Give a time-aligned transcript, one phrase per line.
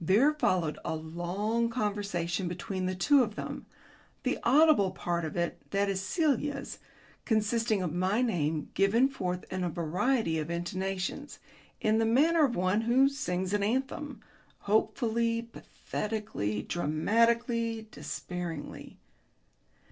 [0.00, 3.66] There followed a long conversation between the two of them,
[4.22, 6.78] the audible part of it (that is Celia's)
[7.24, 11.40] consisting of my name given forth in a variety of intonations,
[11.80, 14.20] in the manner of one who sings an anthem
[14.60, 19.00] hopefully, pathetically, dramatically, despairingly.